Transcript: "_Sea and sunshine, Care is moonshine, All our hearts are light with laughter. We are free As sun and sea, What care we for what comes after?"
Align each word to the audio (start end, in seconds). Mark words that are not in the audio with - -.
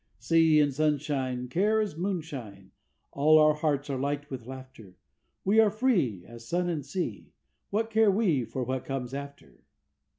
"_Sea 0.19 0.59
and 0.63 0.73
sunshine, 0.73 1.47
Care 1.47 1.79
is 1.79 1.95
moonshine, 1.95 2.71
All 3.11 3.37
our 3.37 3.53
hearts 3.53 3.87
are 3.87 3.99
light 3.99 4.31
with 4.31 4.47
laughter. 4.47 4.97
We 5.45 5.59
are 5.59 5.69
free 5.69 6.25
As 6.25 6.43
sun 6.47 6.69
and 6.69 6.83
sea, 6.83 7.33
What 7.69 7.91
care 7.91 8.09
we 8.09 8.43
for 8.43 8.63
what 8.63 8.83
comes 8.83 9.13
after?" 9.13 9.63